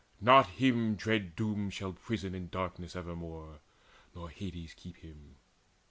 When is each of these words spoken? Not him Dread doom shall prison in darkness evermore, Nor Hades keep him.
Not 0.19 0.47
him 0.47 0.95
Dread 0.95 1.35
doom 1.35 1.69
shall 1.69 1.93
prison 1.93 2.33
in 2.33 2.49
darkness 2.49 2.95
evermore, 2.95 3.59
Nor 4.15 4.31
Hades 4.31 4.73
keep 4.73 4.97
him. 4.97 5.35